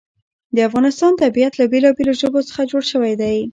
د 0.55 0.57
افغانستان 0.69 1.11
طبیعت 1.23 1.53
له 1.57 1.65
بېلابېلو 1.71 2.13
ژبو 2.21 2.39
څخه 2.49 2.61
جوړ 2.71 2.83
شوی 2.91 3.13
دی. 3.21 3.37